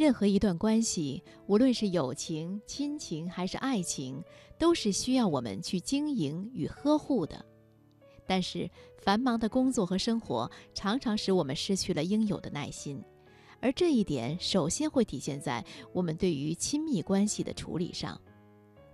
[0.00, 4.24] 任何一段关系，无论是友情、亲情还是爱情，
[4.58, 7.44] 都是需要我们去经营与呵护的。
[8.26, 8.66] 但是，
[8.96, 12.98] 繁忙的工作和生活常常使我们失去了应有的耐心，
[13.60, 18.18] 而这一点首先会体现在我们对于亲密关系的处理上。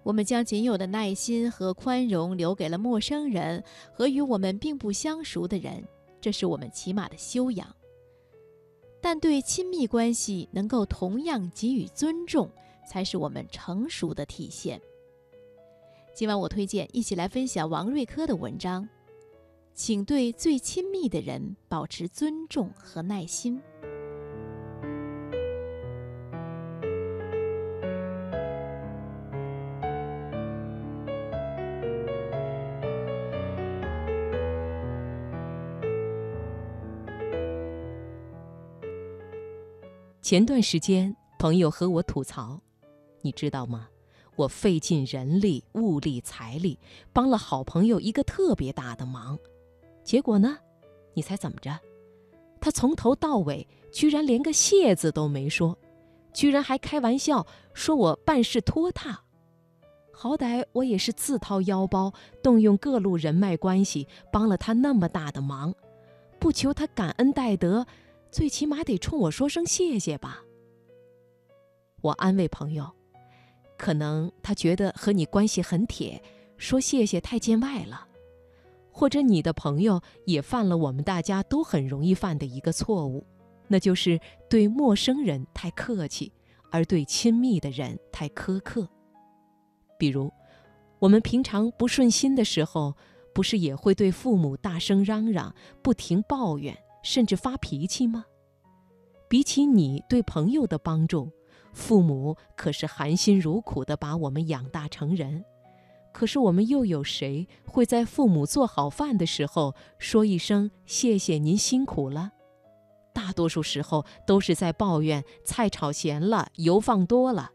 [0.02, 3.62] 我们将仅有的耐心和宽容留给了陌生人
[3.93, 5.86] 和与我们并不相熟的人，
[6.20, 7.73] 这是我们起码的修养。
[9.00, 12.50] 但对亲密关系能够同样给予尊重，
[12.88, 14.80] 才是我们成熟的体现。
[16.14, 18.88] 今晚我推荐一起来分享王瑞科的文章，
[19.74, 23.60] 请对最亲密的人保持尊重和耐心。
[40.27, 42.61] 前段时间，朋友和我吐槽，
[43.23, 43.87] 你知道吗？
[44.35, 46.80] 我费尽人力、物力、财力，
[47.13, 49.38] 帮了好朋友一个特别大的忙，
[50.02, 50.59] 结果呢？
[51.15, 51.79] 你猜怎么着？
[52.60, 55.79] 他从头到尾居然连个谢字都没说，
[56.33, 59.21] 居然还开玩笑说我办事拖沓。
[60.13, 65.72] 好歹我也是自掏腰包，动用各路人脉关系，帮了他那么大的忙，
[66.41, 67.87] 不求他感恩戴德。
[68.31, 70.43] 最起码得冲我说声谢谢吧。
[72.03, 72.91] 我安慰朋友，
[73.78, 76.22] 可能他觉得和你关系很铁，
[76.56, 78.06] 说谢谢太见外了。
[78.91, 83.27] 或者你的朋友也犯了我们大家都很容易犯的一个错误，
[83.69, 84.19] 那就是
[84.49, 86.33] 对陌生人太客气，
[86.71, 88.88] 而对亲密的人太苛刻。
[89.99, 90.33] 比如，
[90.99, 92.94] 我们平常不顺心的时候，
[93.34, 96.75] 不是也会对父母大声嚷嚷，不停抱怨？
[97.06, 98.25] 甚至发脾气吗？
[99.28, 101.31] 比起你对朋友的帮助，
[101.72, 105.44] 父母可是含辛茹苦地把我们养大成人。
[106.12, 112.33] 可是我们又有谁会在父母做好饭的时候说一声“谢谢您辛苦了”？
[113.15, 117.53] 大多数时候都是在抱怨菜炒咸了、油放多了。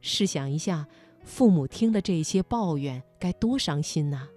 [0.00, 0.86] 试想一下，
[1.24, 4.28] 父母听了这些抱怨，该多伤心呐！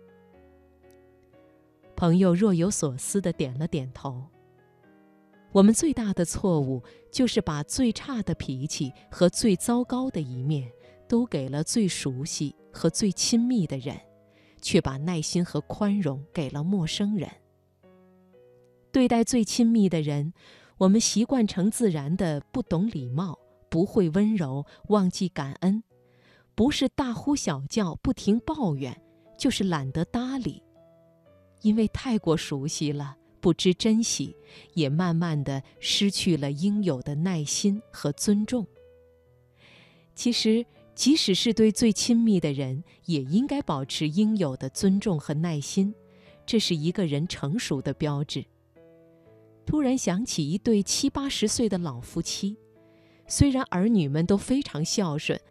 [1.96, 4.24] 朋友若有所思地点了点头。
[5.52, 10.70] 我们最大的错误就是把最差的脾气和最糟糕的一面
[11.08, 13.98] 都给了最熟悉和最亲密的人，
[14.62, 17.30] 却把耐心和宽容给了陌生人。
[18.92, 20.34] 对待最亲密的人，
[20.78, 23.40] 我们习惯成自然的不懂礼貌，
[23.70, 25.84] 不会温柔，忘记感恩，
[26.54, 29.02] 不是大呼小叫，不停抱怨，
[29.38, 30.65] 就是懒得搭理。
[31.66, 34.38] 因为太过熟悉了，不知珍惜，
[34.76, 38.68] 也慢慢的失去了应有的耐心和尊重。
[40.14, 45.92] 其实，即使是对最亲密的人，也应该保持应有的尊重和耐心，
[46.46, 48.46] 这是一个人成熟的标志。
[49.66, 52.56] 突然想起一对七八十岁的老夫妻，
[53.26, 55.42] 虽然儿女们都非常孝顺，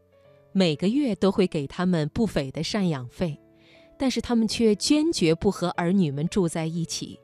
[0.53, 3.41] 每个月都会给他们不菲的赡养费。
[3.97, 7.19] 但是他们却坚决不和儿女们住在一起。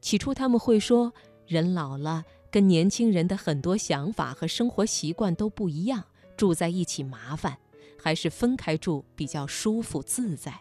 [0.00, 1.12] 起初他们会说，
[1.46, 6.04] 人老了跟年轻人的很多想法和生活习惯都不一样，
[6.36, 7.58] 住在一起麻烦，
[7.98, 10.60] 还是分开住比较舒服自在。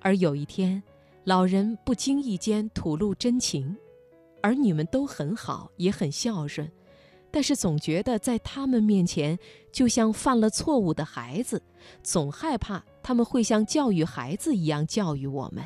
[0.00, 0.82] 而有一天，
[1.24, 3.76] 老人不经意间吐露真情，
[4.40, 6.70] 儿女们都很好，也很孝顺，
[7.36, 9.38] 但是总觉得在他们面前
[9.70, 11.62] 就像犯了错误的孩子，
[12.02, 12.82] 总害怕。
[13.02, 15.62] 他们会像教育孩子一样教育我们。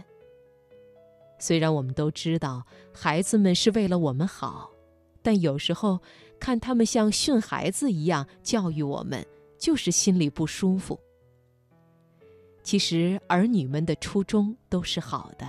[1.38, 4.68] 虽然我们都知道孩子们是为了我们好，
[5.22, 6.00] 但有时候
[6.40, 9.24] 看他们像训孩子一样教育我们，
[9.56, 10.98] 就是心里不舒服。
[12.64, 15.46] 其实儿女们的初衷都是好的，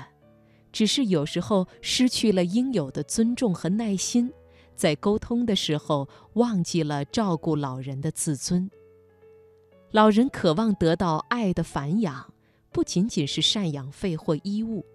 [0.71, 4.31] 只是有时候失去了应有的尊重和耐心，
[4.75, 8.69] 在沟通的时候忘记了照顾老人的自尊。
[9.91, 12.33] 老人渴望得到爱的繁养，
[12.71, 14.85] 不仅仅是赡养费或衣物，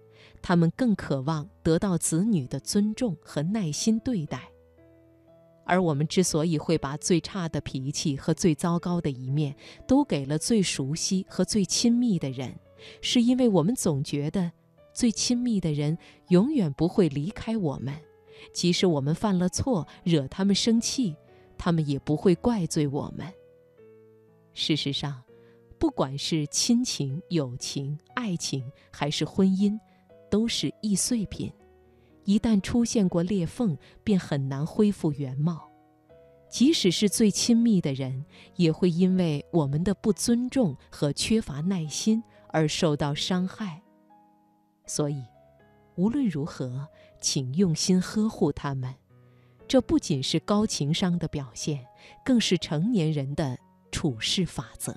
[0.41, 4.49] 他们更渴望得到子女的尊重和耐心对待。
[5.65, 9.53] 而我们之所以会把最差的脾气和最糟糕的一面
[9.85, 12.57] 都给了最熟悉和最亲密的人，
[13.01, 14.51] 是因为我们总觉得
[14.93, 15.97] 最亲密的人
[16.29, 17.93] 永远不会离开我们，
[18.53, 21.15] 即使我们犯了错，惹他们生气，
[21.57, 23.31] 他们也不会怪罪我们。
[24.53, 25.23] 事实上，
[25.77, 29.79] 不管是亲情、友情、爱情，还是婚姻，
[30.29, 31.51] 都是易碎品。
[32.23, 35.69] 一旦出现过裂缝，便很难恢复原貌。
[36.49, 38.25] 即使是最亲密的人，
[38.55, 43.81] 也会因为我们的不尊重和缺乏耐心而受到伤害。
[44.85, 45.23] 所以，
[45.95, 46.87] 无论如何，
[47.19, 48.93] 请用心呵护他们。
[49.67, 51.85] 这不仅是高情商的表现，
[52.23, 53.57] 更是成年人的
[53.91, 54.95] 处事法则。